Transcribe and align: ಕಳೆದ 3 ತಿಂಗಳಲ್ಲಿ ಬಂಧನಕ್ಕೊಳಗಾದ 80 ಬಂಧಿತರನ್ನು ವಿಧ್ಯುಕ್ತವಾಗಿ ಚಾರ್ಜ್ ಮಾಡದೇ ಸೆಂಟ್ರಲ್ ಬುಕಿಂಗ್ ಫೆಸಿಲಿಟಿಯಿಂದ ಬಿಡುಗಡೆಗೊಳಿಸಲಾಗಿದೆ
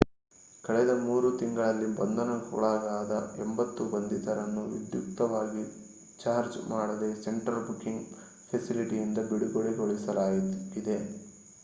ಕಳೆದ 0.63 0.91
3 0.99 1.29
ತಿಂಗಳಲ್ಲಿ 1.39 1.87
ಬಂಧನಕ್ಕೊಳಗಾದ 1.97 3.11
80 3.35 3.59
ಬಂಧಿತರನ್ನು 3.91 4.63
ವಿಧ್ಯುಕ್ತವಾಗಿ 4.71 5.63
ಚಾರ್ಜ್ 6.19 6.57
ಮಾಡದೇ 6.71 7.09
ಸೆಂಟ್ರಲ್ 7.23 7.65
ಬುಕಿಂಗ್ 7.67 8.07
ಫೆಸಿಲಿಟಿಯಿಂದ 8.49 9.19
ಬಿಡುಗಡೆಗೊಳಿಸಲಾಗಿದೆ 9.29 10.97